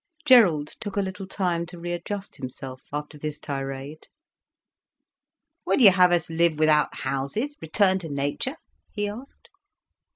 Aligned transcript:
Gerald 0.25 0.69
took 0.79 0.95
a 0.97 1.01
little 1.01 1.27
time 1.27 1.67
to 1.67 1.77
re 1.79 1.91
adjust 1.91 2.37
himself 2.37 2.81
after 2.91 3.19
this 3.19 3.37
tirade. 3.37 4.07
"Would 5.67 5.79
you 5.79 5.91
have 5.91 6.11
us 6.11 6.27
live 6.27 6.57
without 6.57 7.01
houses—return 7.01 7.99
to 7.99 8.09
nature?" 8.09 8.55
he 8.93 9.07
asked. 9.07 9.49